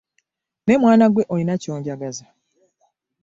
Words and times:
Naye 0.63 0.77
mwana 0.83 1.05
ggwe 1.09 1.23
olina 1.33 1.55
ky'onjagaza. 1.61 2.25